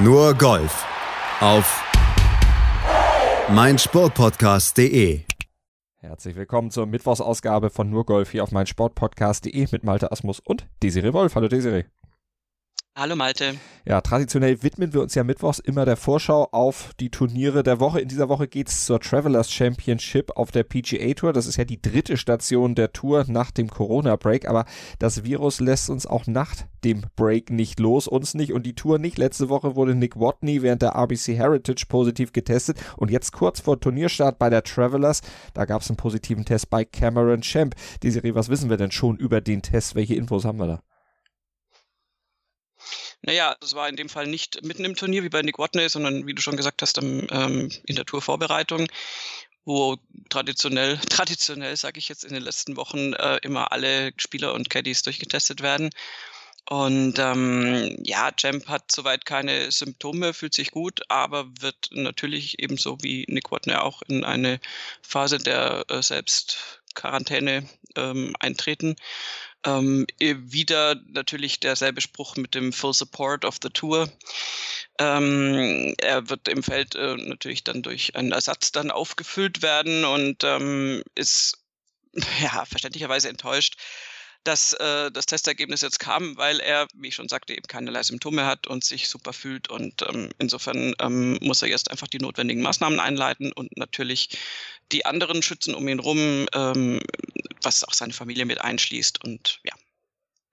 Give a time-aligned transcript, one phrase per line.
[0.00, 0.86] Nur Golf
[1.40, 1.84] auf
[3.48, 5.22] meinsportpodcast.de.
[5.96, 11.12] Herzlich willkommen zur Mittwochsausgabe von Nur Golf hier auf meinsportpodcast.de mit Malte Asmus und Desiree
[11.12, 11.34] Wolf.
[11.34, 11.82] Hallo Desiree.
[12.98, 13.54] Hallo Malte.
[13.86, 18.00] Ja, traditionell widmen wir uns ja mittwochs immer der Vorschau auf die Turniere der Woche.
[18.00, 21.32] In dieser Woche geht es zur Travelers Championship auf der PGA Tour.
[21.32, 24.48] Das ist ja die dritte Station der Tour nach dem Corona-Break.
[24.48, 24.64] Aber
[24.98, 28.98] das Virus lässt uns auch nach dem Break nicht los, uns nicht und die Tour
[28.98, 29.16] nicht.
[29.16, 32.80] Letzte Woche wurde Nick Watney während der RBC Heritage positiv getestet.
[32.96, 35.20] Und jetzt kurz vor Turnierstart bei der Travelers,
[35.54, 37.76] da gab es einen positiven Test bei Cameron Champ.
[38.02, 39.94] Desiree, was wissen wir denn schon über den Test?
[39.94, 40.87] Welche Infos haben wir da?
[43.22, 46.26] Naja, das war in dem Fall nicht mitten im Turnier wie bei Nick Watney, sondern
[46.26, 48.88] wie du schon gesagt hast, am, ähm, in der Tourvorbereitung,
[49.64, 49.96] wo
[50.30, 55.02] traditionell, traditionell sage ich jetzt in den letzten Wochen, äh, immer alle Spieler und Caddies
[55.02, 55.90] durchgetestet werden.
[56.70, 62.98] Und ähm, ja, Champ hat soweit keine Symptome, fühlt sich gut, aber wird natürlich ebenso
[63.02, 64.60] wie Nick Watney auch in eine
[65.00, 67.66] Phase der äh, Selbstquarantäne
[67.96, 68.96] ähm, eintreten.
[69.64, 74.08] Ähm, wieder natürlich derselbe Spruch mit dem Full Support of the Tour.
[74.98, 80.44] Ähm, er wird im Feld äh, natürlich dann durch einen Ersatz dann aufgefüllt werden und
[80.44, 81.58] ähm, ist
[82.42, 83.76] ja verständlicherweise enttäuscht,
[84.44, 88.46] dass äh, das Testergebnis jetzt kam, weil er, wie ich schon sagte, eben keinerlei Symptome
[88.46, 89.68] hat und sich super fühlt.
[89.68, 94.38] Und ähm, insofern ähm, muss er jetzt einfach die notwendigen Maßnahmen einleiten und natürlich
[94.92, 97.00] die anderen schützen um ihn rum, ähm,
[97.62, 99.22] was auch seine Familie mit einschließt.
[99.22, 99.74] Und ja,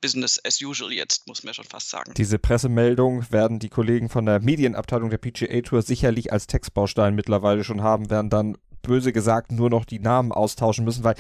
[0.02, 2.14] Business as usual jetzt, muss man schon fast sagen.
[2.16, 7.64] Diese Pressemeldung werden die Kollegen von der Medienabteilung der PGA Tour sicherlich als Textbaustein mittlerweile
[7.64, 11.16] schon haben, werden dann böse gesagt nur noch die Namen austauschen müssen, weil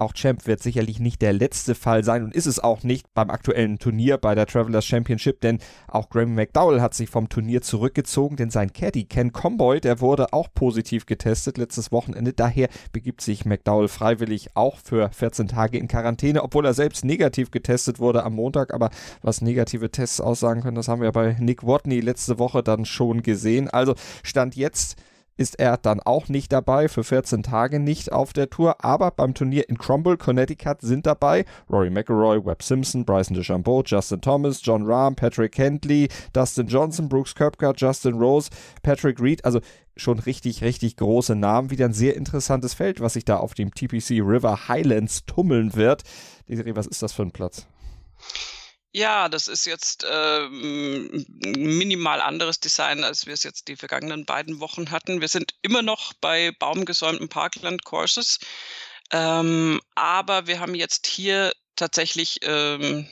[0.00, 3.30] auch Champ wird sicherlich nicht der letzte Fall sein und ist es auch nicht beim
[3.30, 8.36] aktuellen Turnier bei der Travelers Championship, denn auch Graham McDowell hat sich vom Turnier zurückgezogen,
[8.36, 12.32] denn sein Caddy Ken Comboy, der wurde auch positiv getestet letztes Wochenende.
[12.32, 17.50] Daher begibt sich McDowell freiwillig auch für 14 Tage in Quarantäne, obwohl er selbst negativ
[17.50, 18.72] getestet wurde am Montag.
[18.72, 18.90] Aber
[19.22, 23.22] was negative Tests aussagen können, das haben wir bei Nick Watney letzte Woche dann schon
[23.22, 23.68] gesehen.
[23.68, 24.96] Also stand jetzt
[25.40, 29.32] ist er dann auch nicht dabei, für 14 Tage nicht auf der Tour, aber beim
[29.32, 34.84] Turnier in Cromwell, Connecticut sind dabei Rory McIlroy, Webb Simpson, Bryson DeChambeau, Justin Thomas, John
[34.84, 38.50] Rahm, Patrick Hentley, Dustin Johnson, Brooks Koepka, Justin Rose,
[38.82, 39.60] Patrick Reed, also
[39.96, 41.70] schon richtig, richtig große Namen.
[41.70, 46.02] Wieder ein sehr interessantes Feld, was sich da auf dem TPC River Highlands tummeln wird.
[46.50, 47.66] Desiree, was ist das für ein Platz?
[48.92, 54.58] Ja, das ist jetzt äh, minimal anderes Design, als wir es jetzt die vergangenen beiden
[54.58, 55.20] Wochen hatten.
[55.20, 58.40] Wir sind immer noch bei baumgesäumten Parkland-Courses,
[59.12, 63.08] ähm, aber wir haben jetzt hier tatsächlich ähm,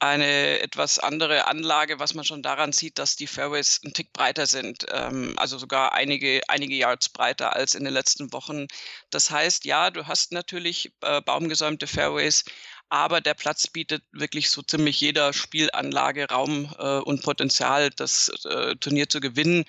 [0.00, 4.46] eine etwas andere Anlage, was man schon daran sieht, dass die Fairways ein Tick breiter
[4.46, 8.68] sind, ähm, also sogar einige, einige Yards breiter als in den letzten Wochen.
[9.10, 12.44] Das heißt, ja, du hast natürlich äh, baumgesäumte Fairways,
[12.88, 18.76] aber der Platz bietet wirklich so ziemlich jeder Spielanlage Raum äh, und Potenzial, das äh,
[18.76, 19.64] Turnier zu gewinnen.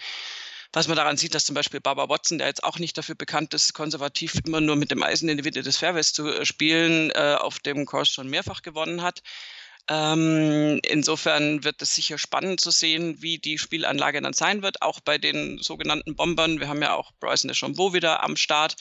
[0.71, 3.55] Was man daran sieht, dass zum Beispiel Barbara Watson, der jetzt auch nicht dafür bekannt
[3.55, 7.11] ist, konservativ immer nur mit dem Eisen in die Mitte des Fairways zu äh, spielen,
[7.11, 9.21] äh, auf dem Kurs schon mehrfach gewonnen hat.
[9.89, 14.99] Ähm, insofern wird es sicher spannend zu sehen, wie die Spielanlage dann sein wird, auch
[14.99, 16.59] bei den sogenannten Bombern.
[16.59, 18.75] Wir haben ja auch Bryson DeChambeau wieder am Start.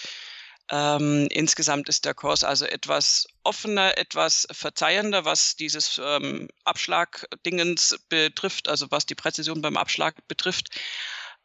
[0.71, 8.69] Ähm, insgesamt ist der Kurs also etwas offener, etwas verzeihender, was dieses ähm, Abschlagdingens betrifft,
[8.69, 10.69] also was die Präzision beim Abschlag betrifft.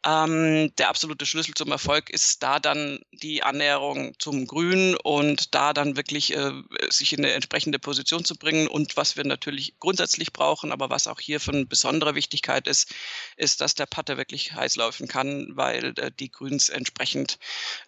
[0.06, 5.72] Ähm, der absolute Schlüssel zum Erfolg ist da dann die Annäherung zum Grün und da
[5.72, 6.52] dann wirklich äh,
[6.90, 8.68] sich in eine entsprechende Position zu bringen.
[8.68, 12.94] Und was wir natürlich grundsätzlich brauchen, aber was auch hier von besonderer Wichtigkeit ist,
[13.38, 17.38] ist, dass der Putter wirklich heiß laufen kann, weil äh, die Grüns entsprechend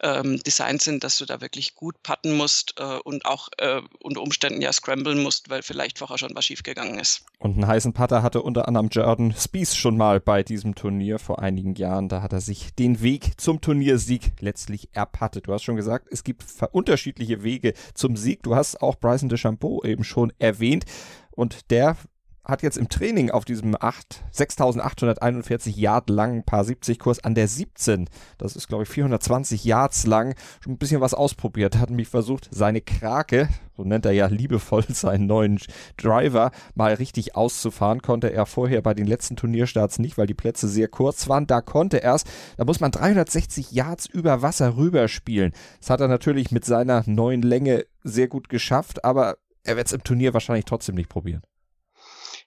[0.01, 4.23] ähm, designt sind, dass du da wirklich gut putten musst äh, und auch äh, unter
[4.23, 7.27] Umständen ja scramblen musst, weil vielleicht vorher schon was schiefgegangen ist.
[7.39, 11.41] Und einen heißen Putter hatte unter anderem Jordan Spieth schon mal bei diesem Turnier vor
[11.41, 15.49] einigen Jahren und da hat er sich den Weg zum Turniersieg letztlich erpattet.
[15.49, 18.45] Du hast schon gesagt, es gibt unterschiedliche Wege zum Sieg.
[18.45, 20.85] Du hast auch Bryson DeChambeau eben schon erwähnt
[21.33, 21.97] und der
[22.47, 27.49] hat jetzt im Training auf diesem 8, 6841 Yard langen Paar 70 Kurs an der
[27.49, 28.09] 17,
[28.39, 32.49] das ist glaube ich 420 Yards lang, schon ein bisschen was ausprobiert, hat mich versucht,
[32.53, 35.59] seine Krake, so nennt er ja liebevoll seinen neuen
[35.97, 40.69] Driver, mal richtig auszufahren, konnte er vorher bei den letzten Turnierstarts nicht, weil die Plätze
[40.69, 42.25] sehr kurz waren, da konnte er es,
[42.57, 45.53] da muss man 360 Yards über Wasser rüberspielen.
[45.81, 49.93] Das hat er natürlich mit seiner neuen Länge sehr gut geschafft, aber er wird es
[49.93, 51.43] im Turnier wahrscheinlich trotzdem nicht probieren.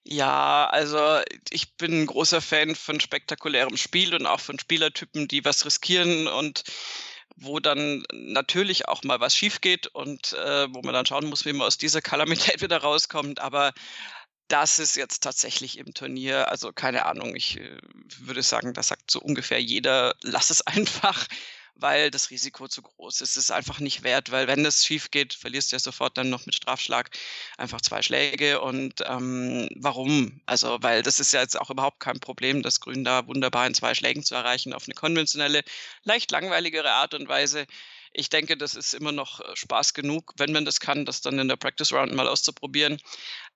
[0.03, 1.19] Ja, also
[1.51, 6.27] ich bin ein großer Fan von spektakulärem Spiel und auch von Spielertypen, die was riskieren
[6.27, 6.63] und
[7.35, 11.45] wo dann natürlich auch mal was schief geht und äh, wo man dann schauen muss,
[11.45, 13.39] wie man aus dieser Kalamität wieder rauskommt.
[13.39, 13.73] Aber
[14.47, 17.77] das ist jetzt tatsächlich im Turnier, also keine Ahnung, ich äh,
[18.19, 21.27] würde sagen, da sagt so ungefähr jeder, lass es einfach
[21.81, 23.31] weil das Risiko zu groß ist.
[23.31, 26.29] Es ist einfach nicht wert, weil wenn das schief geht, verlierst du ja sofort dann
[26.29, 27.09] noch mit Strafschlag
[27.57, 28.61] einfach zwei Schläge.
[28.61, 30.41] Und ähm, warum?
[30.45, 33.73] Also, weil das ist ja jetzt auch überhaupt kein Problem, das Grün da wunderbar in
[33.73, 35.63] zwei Schlägen zu erreichen auf eine konventionelle,
[36.03, 37.65] leicht langweiligere Art und Weise.
[38.13, 41.39] Ich denke, das ist immer noch äh, Spaß genug, wenn man das kann, das dann
[41.39, 42.99] in der Practice Round mal auszuprobieren.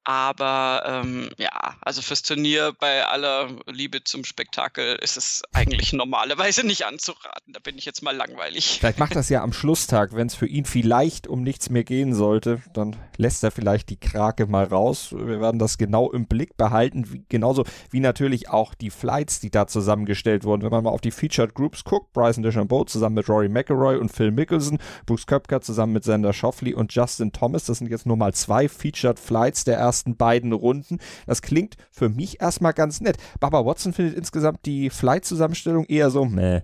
[0.05, 6.65] Aber ähm, ja, also fürs Turnier bei aller Liebe zum Spektakel ist es eigentlich normalerweise
[6.65, 7.53] nicht anzuraten.
[7.53, 8.79] Da bin ich jetzt mal langweilig.
[8.79, 12.13] Vielleicht macht das ja am Schlusstag, wenn es für ihn vielleicht um nichts mehr gehen
[12.13, 15.13] sollte, dann lässt er vielleicht die Krake mal raus.
[15.13, 19.51] Wir werden das genau im Blick behalten, wie, genauso wie natürlich auch die Flights, die
[19.51, 20.63] da zusammengestellt wurden.
[20.63, 24.11] Wenn man mal auf die Featured Groups guckt, Bryson DeChambeau zusammen mit Rory McElroy und
[24.11, 28.17] Phil Mickelson, Bruce Köpker zusammen mit Sander Schoffley und Justin Thomas, das sind jetzt nur
[28.17, 30.99] mal zwei Featured Flights der ersten ersten beiden Runden.
[31.27, 33.17] Das klingt für mich erstmal ganz nett.
[33.39, 36.61] Baba Watson findet insgesamt die Flight-Zusammenstellung eher so, meh.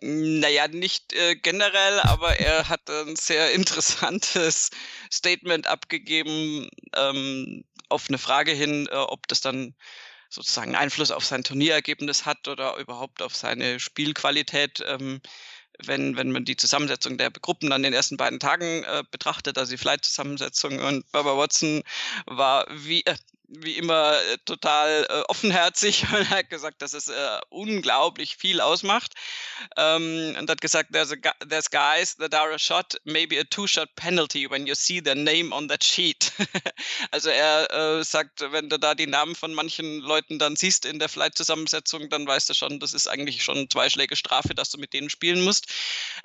[0.00, 4.70] Naja, nicht äh, generell, aber er hat ein sehr interessantes
[5.10, 9.74] Statement abgegeben ähm, auf eine Frage hin, äh, ob das dann
[10.28, 14.82] sozusagen Einfluss auf sein Turnierergebnis hat oder überhaupt auf seine Spielqualität.
[14.86, 15.20] Ähm,
[15.84, 19.70] wenn, wenn man die Zusammensetzung der Gruppen in den ersten beiden Tagen äh, betrachtet, also
[19.70, 21.82] die Flight-Zusammensetzung und Barbara Watson
[22.26, 23.16] war wie, äh,
[23.60, 29.12] wie immer äh, total äh, offenherzig und hat gesagt, dass es äh, unglaublich viel ausmacht.
[29.76, 31.16] Ähm, und hat gesagt, there's, a,
[31.46, 35.54] there's guys that are a shot, maybe a two-shot penalty when you see their name
[35.54, 36.32] on that sheet.
[37.10, 40.98] also er äh, sagt, wenn du da die Namen von manchen Leuten dann siehst in
[40.98, 44.78] der Flight-Zusammensetzung, dann weißt du schon, das ist eigentlich schon zwei Schläge Strafe, dass du
[44.78, 45.66] mit denen spielen musst.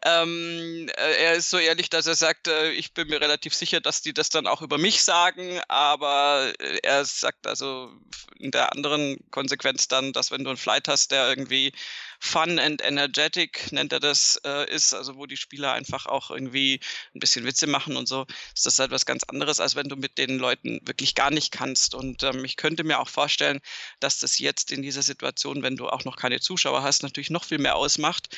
[0.03, 3.81] Ähm, äh, er ist so ehrlich, dass er sagt, äh, ich bin mir relativ sicher,
[3.81, 6.53] dass die das dann auch über mich sagen, aber
[6.83, 7.91] er ist sagt also
[8.39, 11.73] in der anderen Konsequenz dann, dass wenn du einen Flight hast, der irgendwie
[12.19, 16.79] fun and energetic, nennt er das, äh, ist, also wo die Spieler einfach auch irgendwie
[17.15, 18.25] ein bisschen Witze machen und so,
[18.55, 21.95] ist das halt ganz anderes, als wenn du mit den Leuten wirklich gar nicht kannst.
[21.95, 23.59] Und ähm, ich könnte mir auch vorstellen,
[23.99, 27.43] dass das jetzt in dieser Situation, wenn du auch noch keine Zuschauer hast, natürlich noch
[27.43, 28.29] viel mehr ausmacht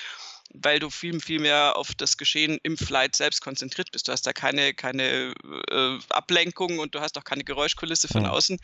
[0.54, 4.08] weil du viel, viel mehr auf das Geschehen im Flight selbst konzentriert bist.
[4.08, 5.34] Du hast da keine, keine
[5.70, 8.30] äh, Ablenkung und du hast auch keine Geräuschkulisse von mhm.
[8.30, 8.60] außen.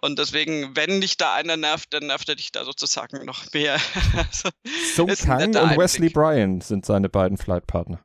[0.00, 3.80] Und deswegen, wenn dich da einer nervt, dann nervt er dich da sozusagen noch mehr.
[4.16, 4.50] also,
[4.94, 8.04] Sung Kang und Wesley Bryan sind seine beiden Flightpartner.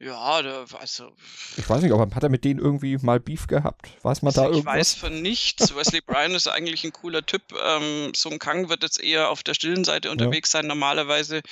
[0.00, 1.12] Ja, da, also.
[1.56, 3.88] Ich weiß nicht, aber hat er mit denen irgendwie mal Beef gehabt?
[4.02, 4.60] Weiß man da irgendwas?
[4.60, 5.74] Ich weiß von nichts.
[5.74, 7.42] Wesley Bryan ist eigentlich ein cooler Typ.
[7.64, 10.58] Ähm, Sung Kang wird jetzt eher auf der stillen Seite unterwegs ja.
[10.58, 11.42] sein, normalerweise.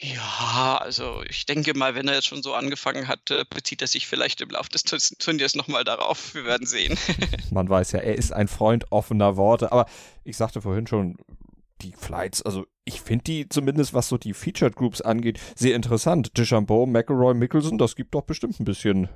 [0.00, 3.88] Ja, also ich denke mal, wenn er jetzt schon so angefangen hat, äh, bezieht er
[3.88, 6.34] sich vielleicht im Laufe des Turniers nochmal darauf.
[6.34, 6.96] Wir werden sehen.
[7.50, 9.86] Man weiß ja, er ist ein Freund offener Worte, aber
[10.22, 11.16] ich sagte vorhin schon,
[11.80, 16.36] die Flights, also ich finde die zumindest, was so die Featured Groups angeht, sehr interessant.
[16.36, 19.08] Deschambeau, McElroy, Mickelson, das gibt doch bestimmt ein bisschen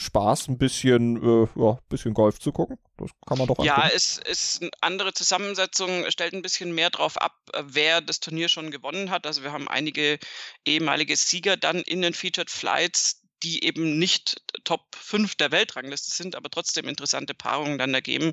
[0.00, 2.78] Spaß, ein bisschen, äh, ja, bisschen Golf zu gucken.
[2.96, 7.18] Das kann man doch Ja, es ist eine andere Zusammensetzung, stellt ein bisschen mehr drauf
[7.18, 9.26] ab, äh, wer das Turnier schon gewonnen hat.
[9.26, 10.18] Also wir haben einige
[10.64, 16.36] ehemalige Sieger dann in den Featured Flights, die eben nicht Top 5 der Weltrangliste sind,
[16.36, 18.32] aber trotzdem interessante Paarungen dann ergeben.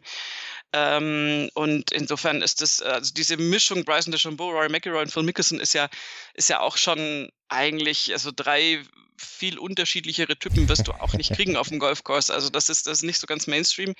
[0.74, 5.60] Ähm, und insofern ist das, also diese Mischung Bryson DeChambeau, Rory McIlroy und Phil Mickelson
[5.60, 5.90] ist ja,
[6.34, 8.84] ist ja auch schon eigentlich, also drei
[9.20, 12.30] viel unterschiedlichere Typen wirst du auch nicht kriegen auf dem Golfkurs.
[12.30, 13.94] Also das ist, das ist nicht so ganz Mainstream.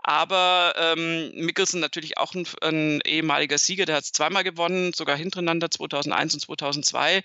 [0.00, 5.16] Aber ähm, Mickelson natürlich auch ein, ein ehemaliger Sieger, der hat es zweimal gewonnen, sogar
[5.16, 7.22] hintereinander 2001 und 2002.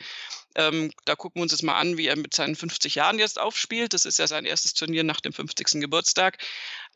[0.55, 3.39] Ähm, da gucken wir uns jetzt mal an, wie er mit seinen 50 Jahren jetzt
[3.39, 3.93] aufspielt.
[3.93, 5.81] Das ist ja sein erstes Turnier nach dem 50.
[5.81, 6.37] Geburtstag.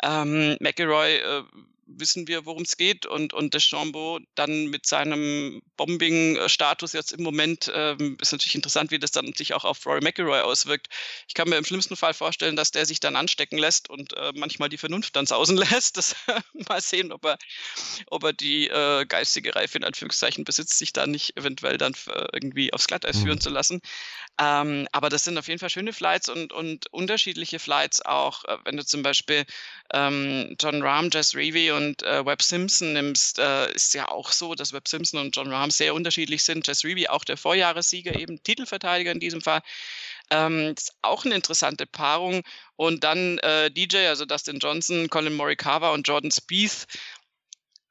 [0.03, 1.43] Ähm, McElroy äh,
[1.87, 3.05] wissen wir, worum es geht.
[3.05, 8.99] Und, und Deschambeau dann mit seinem Bombing-Status jetzt im Moment ähm, ist natürlich interessant, wie
[8.99, 10.87] das dann sich auch auf Rory McIlroy auswirkt.
[11.27, 14.33] Ich kann mir im schlimmsten Fall vorstellen, dass der sich dann anstecken lässt und äh,
[14.35, 15.97] manchmal die Vernunft dann sausen lässt.
[15.97, 16.15] Das,
[16.69, 17.37] mal sehen, ob er,
[18.07, 22.25] ob er die äh, geistige Reife in Anführungszeichen besitzt, sich da nicht eventuell dann äh,
[22.33, 23.23] irgendwie aufs Glatteis mhm.
[23.23, 23.81] führen zu lassen.
[24.39, 28.57] Ähm, aber das sind auf jeden Fall schöne Flights und, und unterschiedliche Flights auch, äh,
[28.65, 29.45] wenn du zum Beispiel
[29.93, 34.53] ähm, John Rahm, Jess Reevy und äh, Webb Simpson nimmst, äh, ist ja auch so,
[34.53, 36.67] dass Webb Simpson und John Rahm sehr unterschiedlich sind.
[36.67, 39.61] Jess Reevy, auch der Vorjahressieger, eben Titelverteidiger in diesem Fall.
[40.29, 42.43] Ähm, ist auch eine interessante Paarung.
[42.75, 46.85] Und dann äh, DJ, also Dustin Johnson, Colin Morikawa und Jordan Spieth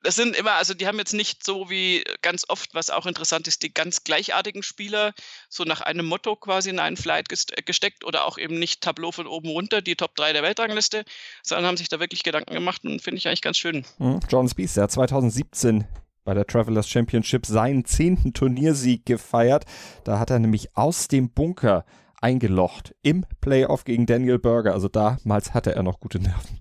[0.07, 3.49] das sind immer, also die haben jetzt nicht so wie ganz oft, was auch interessant
[3.49, 5.13] ist, die ganz gleichartigen Spieler
[5.49, 9.27] so nach einem Motto quasi in einen Flight gesteckt oder auch eben nicht Tableau von
[9.27, 11.05] oben runter, die Top 3 der Weltrangliste,
[11.43, 13.85] sondern haben sich da wirklich Gedanken gemacht und finde ich eigentlich ganz schön.
[13.99, 14.21] Mhm.
[14.31, 15.89] John Spieth, der 2017
[16.25, 19.65] bei der Travelers Championship seinen zehnten Turniersieg gefeiert.
[20.05, 21.85] Da hat er nämlich aus dem Bunker
[22.21, 24.73] eingelocht im Playoff gegen Daniel Berger.
[24.73, 26.61] Also damals hatte er noch gute Nerven.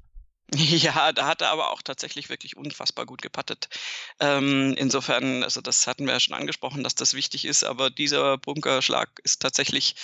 [0.55, 3.69] Ja, da hat er aber auch tatsächlich wirklich unfassbar gut gepattet.
[4.19, 8.37] Ähm, insofern, also das hatten wir ja schon angesprochen, dass das wichtig ist, aber dieser
[8.37, 9.95] Bunkerschlag ist tatsächlich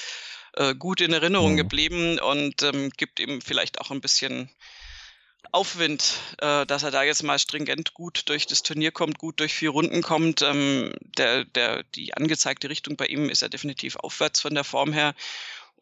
[0.53, 1.57] äh, gut in Erinnerung mhm.
[1.57, 4.49] geblieben und ähm, gibt ihm vielleicht auch ein bisschen
[5.53, 9.53] Aufwind, äh, dass er da jetzt mal stringent gut durch das Turnier kommt, gut durch
[9.53, 10.41] vier Runden kommt.
[10.41, 14.93] Ähm, der, der, die angezeigte Richtung bei ihm ist ja definitiv aufwärts von der Form
[14.93, 15.13] her.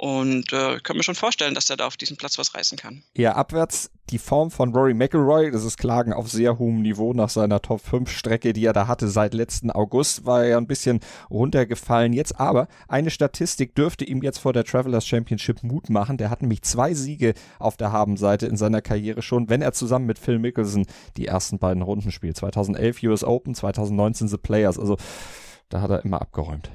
[0.01, 3.03] Und äh, kann mir schon vorstellen, dass er da auf diesem Platz was reißen kann.
[3.18, 7.27] Ja, abwärts die Form von Rory McIlroy, das ist Klagen auf sehr hohem Niveau nach
[7.27, 11.01] seiner Top 5 Strecke, die er da hatte seit letzten August, war er ein bisschen
[11.29, 12.39] runtergefallen jetzt.
[12.39, 16.15] Aber eine Statistik dürfte ihm jetzt vor der Travelers Championship Mut machen.
[16.15, 20.06] Der hat nämlich zwei Siege auf der Habenseite in seiner Karriere schon, wenn er zusammen
[20.06, 20.86] mit Phil Mickelson
[21.18, 22.38] die ersten beiden Runden spielt.
[22.38, 24.79] 2011 US Open, 2019 The Players.
[24.79, 24.96] Also
[25.68, 26.72] da hat er immer abgeräumt.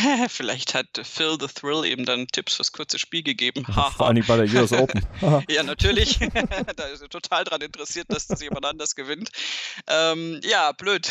[0.28, 3.64] Vielleicht hat Phil the Thrill eben dann Tipps fürs kurze Spiel gegeben.
[3.64, 5.04] Vor allem bei der US Open.
[5.48, 6.18] ja, natürlich.
[6.76, 9.30] da ist er total daran interessiert, dass das jemand anders gewinnt.
[9.86, 11.08] Ähm, ja, blöd.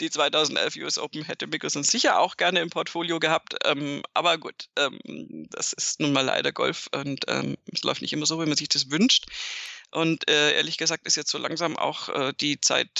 [0.00, 3.56] Die 2011 US Open hätte Mickelson sicher auch gerne im Portfolio gehabt.
[3.64, 4.98] Ähm, aber gut, ähm,
[5.50, 8.56] das ist nun mal leider Golf und ähm, es läuft nicht immer so, wie man
[8.56, 9.26] sich das wünscht.
[9.90, 12.90] Und äh, ehrlich gesagt ist jetzt so langsam auch äh, die Zeit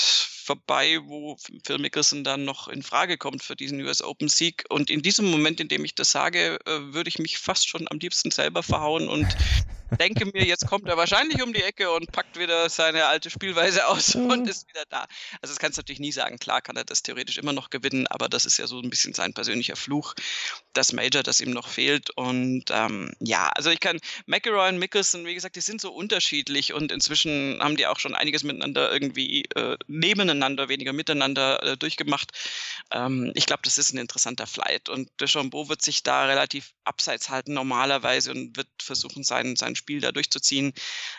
[0.49, 1.37] vorbei, wo
[1.67, 4.65] Phil Mickelson dann noch in Frage kommt für diesen US Open Sieg.
[4.71, 7.87] Und in diesem Moment, in dem ich das sage, äh, würde ich mich fast schon
[7.91, 9.37] am liebsten selber verhauen und
[9.97, 13.87] denke mir, jetzt kommt er wahrscheinlich um die Ecke und packt wieder seine alte Spielweise
[13.87, 15.07] aus und ist wieder da.
[15.41, 16.39] Also das kannst du natürlich nie sagen.
[16.39, 19.15] Klar kann er das theoretisch immer noch gewinnen, aber das ist ja so ein bisschen
[19.15, 20.15] sein persönlicher Fluch,
[20.73, 22.11] das Major, das ihm noch fehlt.
[22.11, 26.73] Und ähm, ja, also ich kann McElroy und Mickelson, wie gesagt, die sind so unterschiedlich
[26.73, 32.33] und inzwischen haben die auch schon einiges miteinander irgendwie äh, nebeneinander, weniger miteinander äh, durchgemacht.
[32.93, 37.31] Ähm, ich glaube, das ist ein interessanter Flight und Deschambeau wird sich da relativ abseits
[37.31, 40.73] halten normalerweise und wird versuchen, sein, sein Spiel da durchzuziehen.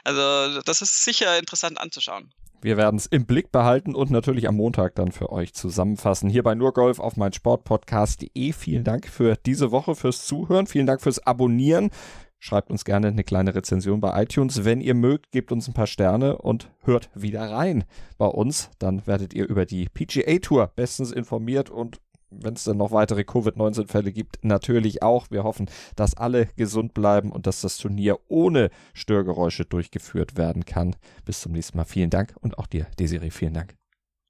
[0.03, 2.31] Also das ist sicher interessant anzuschauen.
[2.61, 6.29] Wir werden es im Blick behalten und natürlich am Montag dann für euch zusammenfassen.
[6.29, 8.51] Hier bei Nurgolf auf mein Sportpodcast.de.
[8.51, 10.67] Vielen Dank für diese Woche, fürs Zuhören.
[10.67, 11.89] Vielen Dank fürs Abonnieren.
[12.37, 14.65] Schreibt uns gerne eine kleine Rezension bei iTunes.
[14.65, 17.85] Wenn ihr mögt, gebt uns ein paar Sterne und hört wieder rein
[18.17, 18.69] bei uns.
[18.79, 21.99] Dann werdet ihr über die PGA Tour bestens informiert und
[22.31, 25.31] wenn es dann noch weitere Covid-19-Fälle gibt, natürlich auch.
[25.31, 30.95] Wir hoffen, dass alle gesund bleiben und dass das Turnier ohne Störgeräusche durchgeführt werden kann.
[31.25, 31.85] Bis zum nächsten Mal.
[31.85, 33.75] Vielen Dank und auch dir, Desiree, vielen Dank.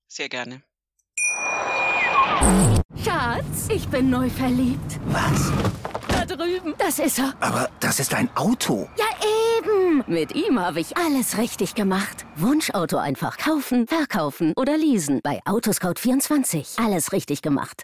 [0.07, 0.61] Sehr gerne.
[3.03, 4.99] Schatz, ich bin neu verliebt.
[5.07, 5.51] Was?
[6.07, 6.73] Da drüben.
[6.77, 7.33] Das ist er.
[7.39, 8.87] Aber das ist ein Auto.
[8.97, 9.05] Ja,
[9.57, 10.03] eben.
[10.07, 12.25] Mit ihm habe ich alles richtig gemacht.
[12.35, 15.19] Wunschauto einfach kaufen, verkaufen oder leasen.
[15.23, 16.83] Bei Autoscout24.
[16.83, 17.83] Alles richtig gemacht.